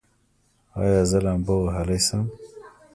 ایا 0.81 1.01
زه 1.09 1.17
لامبو 1.25 1.55
وهلی 1.61 1.99
شم؟ 2.05 2.25